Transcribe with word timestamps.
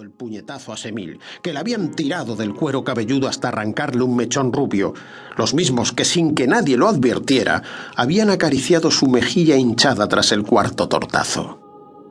el 0.00 0.10
puñetazo 0.10 0.72
a 0.72 0.76
Semil, 0.76 1.18
que 1.42 1.52
le 1.52 1.58
habían 1.58 1.90
tirado 1.90 2.36
del 2.36 2.54
cuero 2.54 2.84
cabelludo 2.84 3.26
hasta 3.26 3.48
arrancarle 3.48 4.04
un 4.04 4.14
mechón 4.14 4.52
rubio, 4.52 4.94
los 5.36 5.54
mismos 5.54 5.90
que 5.90 6.04
sin 6.04 6.36
que 6.36 6.46
nadie 6.46 6.76
lo 6.76 6.86
advirtiera, 6.86 7.64
habían 7.96 8.30
acariciado 8.30 8.92
su 8.92 9.08
mejilla 9.08 9.56
hinchada 9.56 10.06
tras 10.06 10.30
el 10.30 10.44
cuarto 10.44 10.88
tortazo. 10.88 11.58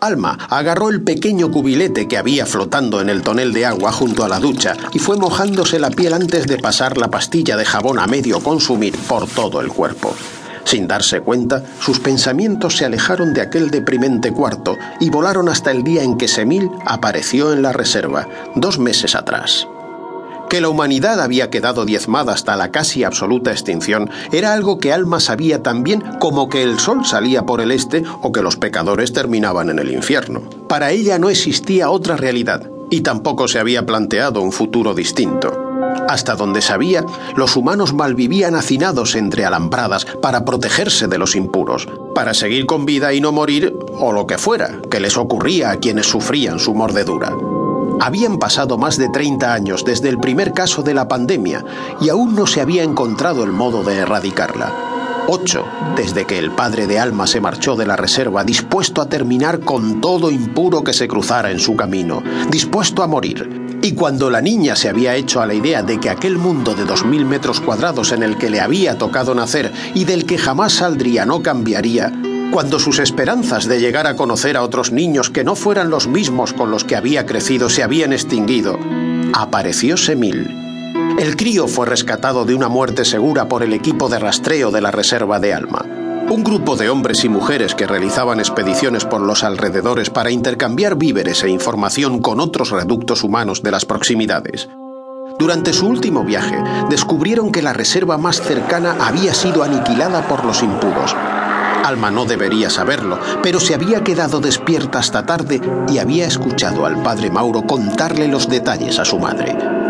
Alma 0.00 0.36
agarró 0.50 0.88
el 0.88 1.02
pequeño 1.02 1.52
cubilete 1.52 2.08
que 2.08 2.18
había 2.18 2.46
flotando 2.46 3.00
en 3.00 3.08
el 3.08 3.22
tonel 3.22 3.52
de 3.52 3.64
agua 3.64 3.92
junto 3.92 4.24
a 4.24 4.28
la 4.28 4.40
ducha 4.40 4.76
y 4.92 4.98
fue 4.98 5.16
mojándose 5.16 5.78
la 5.78 5.90
piel 5.90 6.14
antes 6.14 6.48
de 6.48 6.58
pasar 6.58 6.98
la 6.98 7.12
pastilla 7.12 7.56
de 7.56 7.64
jabón 7.64 8.00
a 8.00 8.08
medio 8.08 8.40
consumir 8.40 8.96
por 9.06 9.28
todo 9.28 9.60
el 9.60 9.68
cuerpo. 9.68 10.16
Sin 10.64 10.86
darse 10.86 11.20
cuenta, 11.20 11.62
sus 11.80 12.00
pensamientos 12.00 12.76
se 12.76 12.84
alejaron 12.84 13.34
de 13.34 13.40
aquel 13.40 13.70
deprimente 13.70 14.32
cuarto 14.32 14.78
y 15.00 15.10
volaron 15.10 15.48
hasta 15.48 15.70
el 15.70 15.82
día 15.82 16.02
en 16.02 16.16
que 16.16 16.28
Semil 16.28 16.70
apareció 16.86 17.52
en 17.52 17.62
la 17.62 17.72
reserva, 17.72 18.28
dos 18.54 18.78
meses 18.78 19.14
atrás. 19.14 19.66
Que 20.48 20.60
la 20.60 20.68
humanidad 20.68 21.20
había 21.20 21.48
quedado 21.48 21.86
diezmada 21.86 22.34
hasta 22.34 22.56
la 22.56 22.70
casi 22.70 23.04
absoluta 23.04 23.52
extinción 23.52 24.10
era 24.32 24.52
algo 24.52 24.78
que 24.78 24.92
Alma 24.92 25.18
sabía 25.18 25.62
tan 25.62 25.82
bien 25.82 26.02
como 26.20 26.50
que 26.50 26.62
el 26.62 26.78
sol 26.78 27.06
salía 27.06 27.46
por 27.46 27.62
el 27.62 27.70
este 27.70 28.04
o 28.20 28.32
que 28.32 28.42
los 28.42 28.56
pecadores 28.56 29.14
terminaban 29.14 29.70
en 29.70 29.78
el 29.78 29.90
infierno. 29.90 30.42
Para 30.68 30.90
ella 30.90 31.18
no 31.18 31.30
existía 31.30 31.88
otra 31.88 32.18
realidad 32.18 32.68
y 32.90 33.00
tampoco 33.00 33.48
se 33.48 33.60
había 33.60 33.86
planteado 33.86 34.42
un 34.42 34.52
futuro 34.52 34.92
distinto. 34.92 35.61
Hasta 36.08 36.34
donde 36.34 36.60
sabía, 36.60 37.04
los 37.36 37.56
humanos 37.56 37.92
malvivían 37.92 38.54
hacinados 38.54 39.14
entre 39.14 39.44
alambradas 39.44 40.04
para 40.20 40.44
protegerse 40.44 41.08
de 41.08 41.18
los 41.18 41.36
impuros, 41.36 41.88
para 42.14 42.34
seguir 42.34 42.66
con 42.66 42.84
vida 42.84 43.12
y 43.12 43.20
no 43.20 43.32
morir, 43.32 43.76
o 43.98 44.12
lo 44.12 44.26
que 44.26 44.38
fuera, 44.38 44.80
que 44.90 45.00
les 45.00 45.16
ocurría 45.16 45.70
a 45.70 45.76
quienes 45.76 46.06
sufrían 46.06 46.58
su 46.58 46.74
mordedura. 46.74 47.32
Habían 48.00 48.38
pasado 48.38 48.78
más 48.78 48.96
de 48.96 49.08
30 49.08 49.52
años 49.52 49.84
desde 49.84 50.08
el 50.08 50.18
primer 50.18 50.52
caso 50.52 50.82
de 50.82 50.94
la 50.94 51.08
pandemia 51.08 51.64
y 52.00 52.08
aún 52.08 52.34
no 52.34 52.46
se 52.46 52.60
había 52.60 52.82
encontrado 52.82 53.44
el 53.44 53.52
modo 53.52 53.84
de 53.84 53.98
erradicarla. 53.98 54.81
Ocho, 55.28 55.64
desde 55.96 56.26
que 56.26 56.38
el 56.38 56.50
padre 56.50 56.86
de 56.86 56.98
Alma 56.98 57.26
se 57.26 57.40
marchó 57.40 57.76
de 57.76 57.86
la 57.86 57.96
reserva 57.96 58.44
dispuesto 58.44 59.00
a 59.00 59.08
terminar 59.08 59.60
con 59.60 60.00
todo 60.00 60.30
impuro 60.30 60.82
que 60.82 60.92
se 60.92 61.06
cruzara 61.06 61.50
en 61.50 61.60
su 61.60 61.76
camino, 61.76 62.22
dispuesto 62.50 63.02
a 63.02 63.06
morir, 63.06 63.78
y 63.82 63.92
cuando 63.92 64.30
la 64.30 64.40
niña 64.40 64.74
se 64.74 64.88
había 64.88 65.14
hecho 65.14 65.40
a 65.40 65.46
la 65.46 65.54
idea 65.54 65.82
de 65.82 66.00
que 66.00 66.10
aquel 66.10 66.38
mundo 66.38 66.74
de 66.74 66.84
dos 66.84 67.04
mil 67.04 67.24
metros 67.24 67.60
cuadrados 67.60 68.12
en 68.12 68.22
el 68.22 68.36
que 68.36 68.50
le 68.50 68.60
había 68.60 68.98
tocado 68.98 69.34
nacer 69.34 69.72
y 69.94 70.04
del 70.04 70.26
que 70.26 70.38
jamás 70.38 70.74
saldría 70.74 71.24
no 71.24 71.42
cambiaría, 71.42 72.12
cuando 72.52 72.78
sus 72.78 72.98
esperanzas 72.98 73.66
de 73.66 73.80
llegar 73.80 74.06
a 74.06 74.16
conocer 74.16 74.56
a 74.56 74.62
otros 74.62 74.92
niños 74.92 75.30
que 75.30 75.44
no 75.44 75.54
fueran 75.54 75.88
los 75.88 76.08
mismos 76.08 76.52
con 76.52 76.70
los 76.70 76.84
que 76.84 76.96
había 76.96 77.26
crecido 77.26 77.70
se 77.70 77.82
habían 77.82 78.12
extinguido, 78.12 78.78
apareció 79.32 79.96
Semil. 79.96 80.61
El 81.22 81.36
crío 81.36 81.68
fue 81.68 81.86
rescatado 81.86 82.44
de 82.44 82.52
una 82.52 82.66
muerte 82.66 83.04
segura 83.04 83.46
por 83.46 83.62
el 83.62 83.72
equipo 83.74 84.08
de 84.08 84.18
rastreo 84.18 84.72
de 84.72 84.80
la 84.80 84.90
Reserva 84.90 85.38
de 85.38 85.54
Alma. 85.54 85.86
Un 86.28 86.42
grupo 86.42 86.74
de 86.74 86.90
hombres 86.90 87.22
y 87.22 87.28
mujeres 87.28 87.76
que 87.76 87.86
realizaban 87.86 88.40
expediciones 88.40 89.04
por 89.04 89.20
los 89.20 89.44
alrededores 89.44 90.10
para 90.10 90.32
intercambiar 90.32 90.96
víveres 90.96 91.44
e 91.44 91.48
información 91.48 92.20
con 92.20 92.40
otros 92.40 92.72
reductos 92.72 93.22
humanos 93.22 93.62
de 93.62 93.70
las 93.70 93.84
proximidades. 93.84 94.68
Durante 95.38 95.72
su 95.72 95.86
último 95.86 96.24
viaje, 96.24 96.60
descubrieron 96.90 97.52
que 97.52 97.62
la 97.62 97.72
reserva 97.72 98.18
más 98.18 98.42
cercana 98.42 98.96
había 98.98 99.32
sido 99.32 99.62
aniquilada 99.62 100.26
por 100.26 100.44
los 100.44 100.60
impuros. 100.64 101.14
Alma 101.84 102.10
no 102.10 102.24
debería 102.24 102.68
saberlo, 102.68 103.20
pero 103.44 103.60
se 103.60 103.76
había 103.76 104.02
quedado 104.02 104.40
despierta 104.40 104.98
hasta 104.98 105.24
tarde 105.24 105.60
y 105.88 105.98
había 105.98 106.26
escuchado 106.26 106.84
al 106.84 107.00
padre 107.00 107.30
Mauro 107.30 107.62
contarle 107.62 108.26
los 108.26 108.48
detalles 108.48 108.98
a 108.98 109.04
su 109.04 109.20
madre. 109.20 109.81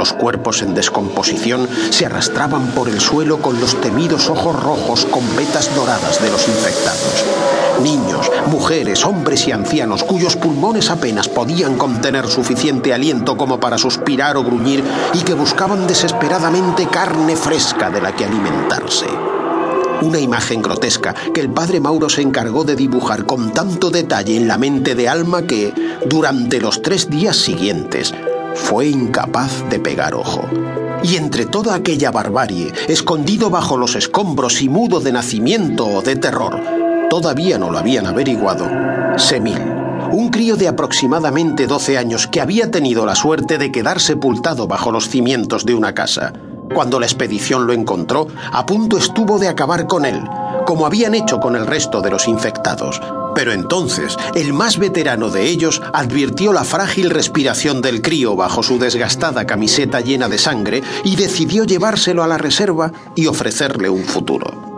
Los 0.00 0.14
cuerpos 0.14 0.62
en 0.62 0.72
descomposición 0.72 1.68
se 1.90 2.06
arrastraban 2.06 2.68
por 2.68 2.88
el 2.88 3.02
suelo 3.02 3.42
con 3.42 3.60
los 3.60 3.78
temidos 3.82 4.30
ojos 4.30 4.58
rojos 4.58 5.04
con 5.04 5.36
vetas 5.36 5.74
doradas 5.74 6.22
de 6.22 6.30
los 6.30 6.48
infectados. 6.48 7.26
Niños, 7.82 8.30
mujeres, 8.46 9.04
hombres 9.04 9.46
y 9.46 9.52
ancianos 9.52 10.02
cuyos 10.02 10.36
pulmones 10.36 10.88
apenas 10.88 11.28
podían 11.28 11.76
contener 11.76 12.28
suficiente 12.28 12.94
aliento 12.94 13.36
como 13.36 13.60
para 13.60 13.76
suspirar 13.76 14.38
o 14.38 14.42
gruñir 14.42 14.82
y 15.12 15.18
que 15.18 15.34
buscaban 15.34 15.86
desesperadamente 15.86 16.86
carne 16.86 17.36
fresca 17.36 17.90
de 17.90 18.00
la 18.00 18.16
que 18.16 18.24
alimentarse 18.24 19.04
una 20.02 20.18
imagen 20.18 20.62
grotesca 20.62 21.14
que 21.34 21.42
el 21.42 21.50
padre 21.50 21.78
Mauro 21.78 22.08
se 22.08 22.22
encargó 22.22 22.64
de 22.64 22.74
dibujar 22.74 23.26
con 23.26 23.52
tanto 23.52 23.90
detalle 23.90 24.34
en 24.34 24.48
la 24.48 24.56
mente 24.56 24.94
de 24.94 25.10
Alma 25.10 25.42
que, 25.42 25.74
durante 26.06 26.58
los 26.58 26.80
tres 26.80 27.10
días 27.10 27.36
siguientes, 27.36 28.14
fue 28.60 28.86
incapaz 28.86 29.68
de 29.68 29.80
pegar 29.80 30.14
ojo. 30.14 30.48
Y 31.02 31.16
entre 31.16 31.46
toda 31.46 31.74
aquella 31.74 32.10
barbarie, 32.10 32.72
escondido 32.88 33.50
bajo 33.50 33.76
los 33.76 33.96
escombros 33.96 34.62
y 34.62 34.68
mudo 34.68 35.00
de 35.00 35.12
nacimiento 35.12 35.86
o 35.86 36.02
de 36.02 36.16
terror, 36.16 36.60
todavía 37.08 37.58
no 37.58 37.70
lo 37.70 37.78
habían 37.78 38.06
averiguado, 38.06 38.68
Semil, 39.16 39.58
un 40.12 40.28
crío 40.30 40.56
de 40.56 40.68
aproximadamente 40.68 41.66
12 41.66 41.98
años 41.98 42.26
que 42.26 42.40
había 42.40 42.70
tenido 42.70 43.06
la 43.06 43.14
suerte 43.14 43.58
de 43.58 43.72
quedar 43.72 43.98
sepultado 43.98 44.68
bajo 44.68 44.92
los 44.92 45.08
cimientos 45.08 45.64
de 45.64 45.74
una 45.74 45.94
casa. 45.94 46.32
Cuando 46.72 47.00
la 47.00 47.06
expedición 47.06 47.66
lo 47.66 47.72
encontró, 47.72 48.28
a 48.52 48.64
punto 48.66 48.96
estuvo 48.96 49.38
de 49.38 49.48
acabar 49.48 49.86
con 49.88 50.04
él, 50.04 50.22
como 50.66 50.86
habían 50.86 51.14
hecho 51.14 51.40
con 51.40 51.56
el 51.56 51.66
resto 51.66 52.00
de 52.00 52.10
los 52.10 52.28
infectados. 52.28 53.00
Pero 53.34 53.52
entonces, 53.52 54.16
el 54.34 54.52
más 54.52 54.78
veterano 54.78 55.30
de 55.30 55.48
ellos 55.48 55.80
advirtió 55.92 56.52
la 56.52 56.64
frágil 56.64 57.10
respiración 57.10 57.80
del 57.80 58.02
crío 58.02 58.36
bajo 58.36 58.62
su 58.62 58.78
desgastada 58.78 59.46
camiseta 59.46 60.00
llena 60.00 60.28
de 60.28 60.38
sangre 60.38 60.82
y 61.04 61.16
decidió 61.16 61.64
llevárselo 61.64 62.22
a 62.22 62.28
la 62.28 62.38
reserva 62.38 62.92
y 63.14 63.26
ofrecerle 63.26 63.88
un 63.88 64.04
futuro. 64.04 64.70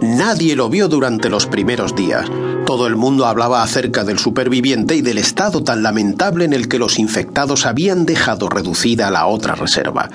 Nadie 0.00 0.54
lo 0.54 0.68
vio 0.68 0.88
durante 0.88 1.30
los 1.30 1.46
primeros 1.46 1.94
días. 1.94 2.26
Todo 2.66 2.86
el 2.86 2.96
mundo 2.96 3.26
hablaba 3.26 3.62
acerca 3.62 4.04
del 4.04 4.18
superviviente 4.18 4.96
y 4.96 5.02
del 5.02 5.18
estado 5.18 5.62
tan 5.62 5.82
lamentable 5.82 6.44
en 6.44 6.52
el 6.52 6.68
que 6.68 6.78
los 6.78 6.98
infectados 6.98 7.64
habían 7.64 8.04
dejado 8.04 8.48
reducida 8.48 9.10
la 9.10 9.26
otra 9.26 9.54
reserva. 9.54 10.10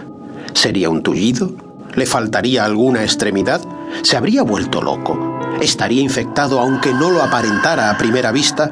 ¿Sería 0.53 0.89
un 0.89 1.01
tullido? 1.01 1.68
¿Le 1.95 2.05
faltaría 2.05 2.65
alguna 2.65 3.03
extremidad? 3.03 3.61
¿Se 4.03 4.17
habría 4.17 4.43
vuelto 4.43 4.81
loco? 4.81 5.39
estaría 5.61 6.01
infectado 6.01 6.59
aunque 6.59 6.93
no 6.93 7.11
lo 7.11 7.21
aparentara 7.21 7.89
a 7.89 7.97
primera 7.97 8.31
vista? 8.31 8.71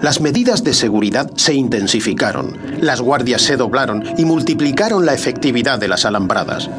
Las 0.00 0.20
medidas 0.20 0.64
de 0.64 0.72
seguridad 0.72 1.30
se 1.36 1.54
intensificaron, 1.54 2.56
las 2.80 3.00
guardias 3.00 3.42
se 3.42 3.56
doblaron 3.56 4.02
y 4.16 4.24
multiplicaron 4.24 5.04
la 5.04 5.14
efectividad 5.14 5.78
de 5.78 5.88
las 5.88 6.04
alambradas. 6.04 6.70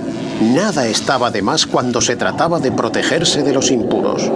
Nada 0.42 0.88
estaba 0.88 1.30
de 1.30 1.42
más 1.42 1.68
cuando 1.68 2.02
se 2.02 2.16
trataba 2.16 2.60
de 2.60 2.72
protegerse 2.72 3.44
de 3.44 3.54
los 3.54 3.70
impuros. 3.70 4.31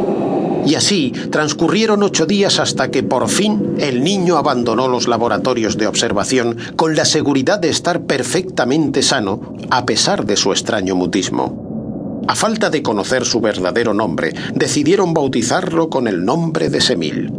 Y 0.65 0.75
así 0.75 1.11
transcurrieron 1.31 2.01
ocho 2.01 2.25
días 2.25 2.59
hasta 2.59 2.89
que 2.89 3.03
por 3.03 3.29
fin 3.29 3.75
el 3.79 4.03
niño 4.03 4.37
abandonó 4.37 4.87
los 4.87 5.07
laboratorios 5.07 5.77
de 5.77 5.87
observación 5.87 6.57
con 6.75 6.95
la 6.95 7.05
seguridad 7.05 7.59
de 7.59 7.69
estar 7.69 8.01
perfectamente 8.01 9.03
sano 9.03 9.55
a 9.69 9.85
pesar 9.85 10.25
de 10.25 10.35
su 10.35 10.51
extraño 10.51 10.95
mutismo. 10.95 12.23
A 12.27 12.33
falta 12.33 12.71
de 12.71 12.81
conocer 12.81 13.23
su 13.25 13.39
verdadero 13.39 13.93
nombre, 13.93 14.33
decidieron 14.55 15.13
bautizarlo 15.13 15.89
con 15.89 16.07
el 16.07 16.25
nombre 16.25 16.69
de 16.69 16.81
Semil, 16.81 17.31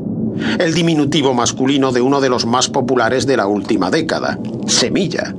el 0.61 0.75
diminutivo 0.75 1.35
masculino 1.35 1.91
de 1.91 2.03
uno 2.03 2.21
de 2.21 2.29
los 2.29 2.47
más 2.47 2.69
populares 2.69 3.27
de 3.27 3.37
la 3.37 3.49
última 3.49 3.91
década, 3.91 4.39
Semilla. 4.69 5.35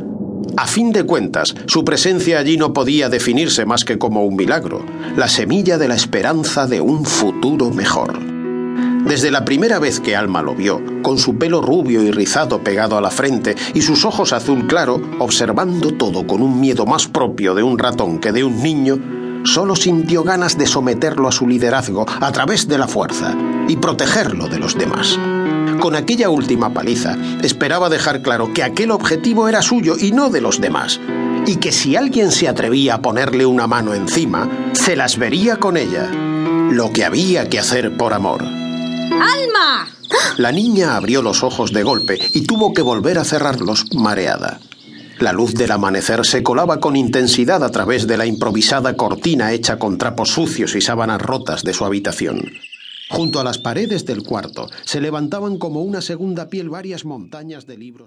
A 0.58 0.66
fin 0.66 0.92
de 0.92 1.04
cuentas, 1.04 1.54
su 1.68 1.86
presencia 1.86 2.40
allí 2.40 2.58
no 2.58 2.74
podía 2.74 3.10
definirse 3.10 3.68
más 3.68 3.86
que 3.86 4.00
como 4.00 4.26
un 4.26 4.36
milagro, 4.36 4.84
la 5.16 5.28
semilla 5.28 5.78
de 5.78 5.88
la 5.88 5.94
esperanza 5.94 6.66
de 6.66 6.82
un 6.82 7.06
futuro 7.06 7.70
mejor. 7.70 8.20
Desde 9.06 9.30
la 9.30 9.46
primera 9.46 9.78
vez 9.78 10.00
que 10.00 10.16
Alma 10.16 10.42
lo 10.42 10.56
vio, 10.56 10.82
con 11.04 11.20
su 11.20 11.38
pelo 11.38 11.62
rubio 11.62 12.02
y 12.02 12.10
rizado 12.10 12.64
pegado 12.64 12.98
a 12.98 13.02
la 13.02 13.12
frente 13.12 13.56
y 13.76 13.84
sus 13.84 14.04
ojos 14.04 14.34
azul 14.34 14.66
claro, 14.66 15.00
observando 15.20 15.94
todo 15.94 16.26
con 16.26 16.42
un 16.42 16.60
miedo 16.60 16.88
más 16.88 17.08
propio 17.08 17.54
de 17.54 17.62
un 17.62 17.78
ratón 17.78 18.18
que 18.18 18.32
de 18.32 18.44
un 18.44 18.64
niño, 18.64 18.98
solo 19.44 19.76
sintió 19.76 20.24
ganas 20.24 20.58
de 20.58 20.66
someterlo 20.66 21.28
a 21.28 21.32
su 21.32 21.48
liderazgo 21.48 22.08
a 22.20 22.32
través 22.32 22.68
de 22.68 22.80
la 22.80 22.88
fuerza 22.88 23.38
y 23.68 23.76
protegerlo 23.76 24.48
de 24.48 24.58
los 24.58 24.76
demás. 24.76 25.20
Con 25.80 25.96
aquella 25.96 26.30
última 26.30 26.74
paliza, 26.74 27.18
esperaba 27.44 27.90
dejar 27.90 28.22
claro 28.22 28.54
que 28.54 28.64
aquel 28.64 28.92
objetivo 28.92 29.48
era 29.48 29.62
suyo 29.62 29.96
y 30.00 30.12
no 30.12 30.30
de 30.30 30.42
los 30.42 30.60
demás, 30.60 31.00
y 31.46 31.58
que 31.58 31.72
si 31.72 31.96
alguien 31.96 32.32
se 32.32 32.48
atrevía 32.48 32.96
a 32.96 33.02
ponerle 33.02 33.46
una 33.46 33.68
mano 33.68 33.94
encima, 33.94 34.50
se 34.74 34.96
las 34.96 35.18
vería 35.18 35.58
con 35.58 35.78
ella. 35.78 36.10
Lo 36.72 36.92
que 36.92 37.06
había 37.06 37.48
que 37.48 37.60
hacer 37.60 37.96
por 37.96 38.14
amor. 38.14 38.44
¡Alma! 38.44 39.88
La 40.38 40.52
niña 40.52 40.96
abrió 40.96 41.22
los 41.22 41.44
ojos 41.44 41.72
de 41.72 41.84
golpe 41.84 42.20
y 42.34 42.42
tuvo 42.42 42.74
que 42.74 42.82
volver 42.82 43.18
a 43.18 43.24
cerrarlos 43.24 43.86
mareada. 43.94 44.60
La 45.20 45.34
luz 45.34 45.56
del 45.56 45.72
amanecer 45.72 46.26
se 46.26 46.44
colaba 46.44 46.80
con 46.80 46.96
intensidad 46.96 47.64
a 47.64 47.72
través 47.72 48.06
de 48.06 48.18
la 48.18 48.26
improvisada 48.26 48.96
cortina 48.96 49.52
hecha 49.52 49.80
con 49.80 49.98
trapos 49.98 50.30
sucios 50.30 50.76
y 50.76 50.82
sábanas 50.82 51.22
rotas 51.22 51.64
de 51.64 51.74
su 51.74 51.86
habitación. 51.86 52.52
Junto 53.10 53.40
a 53.40 53.44
las 53.44 53.58
paredes 53.58 54.06
del 54.06 54.24
cuarto 54.24 54.68
se 54.84 55.00
levantaban 55.00 55.58
como 55.58 55.82
una 55.82 56.02
segunda 56.02 56.50
piel 56.50 56.70
varias 56.70 57.06
montañas 57.06 57.66
de 57.66 57.78
libros. 57.78 58.06